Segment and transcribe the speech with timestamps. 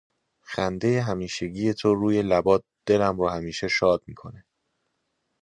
[0.43, 4.45] خنده همیشگی تو روی لبات دلم رو همیشه شاد میکنه